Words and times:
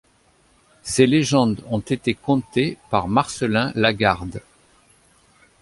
Ces 0.81 1.05
légendes 1.05 1.61
ont 1.69 1.77
été 1.77 2.15
contées 2.15 2.79
par 2.89 3.07
Marcellin 3.07 3.71
La 3.75 3.93
Garde. 3.93 4.41